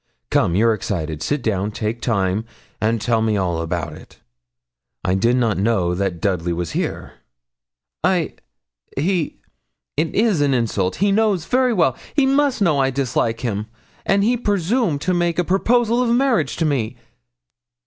Come, 0.31 0.55
you're 0.55 0.73
excited; 0.73 1.21
sit 1.21 1.43
down; 1.43 1.69
take 1.71 2.01
time, 2.01 2.45
and 2.81 2.99
tell 2.99 3.21
me 3.21 3.37
all 3.37 3.61
about 3.61 3.93
it. 3.93 4.19
I 5.05 5.13
did 5.13 5.35
not 5.35 5.59
know 5.59 5.93
that 5.93 6.19
Dudley 6.19 6.53
was 6.53 6.71
here.' 6.71 7.19
'I 8.03 8.33
he 8.97 9.37
it 9.95 10.15
is 10.15 10.41
an 10.41 10.55
insult. 10.55 10.95
He 10.95 11.11
knew 11.11 11.37
very 11.37 11.71
well 11.71 11.95
he 12.15 12.25
must 12.25 12.63
know 12.63 12.79
I 12.79 12.89
dislike 12.89 13.41
him; 13.41 13.67
and 14.03 14.23
he 14.23 14.35
presumed 14.37 15.01
to 15.01 15.13
make 15.13 15.37
a 15.37 15.43
proposal 15.43 16.01
of 16.01 16.09
marriage 16.09 16.55
to 16.55 16.65
me.' 16.65 16.97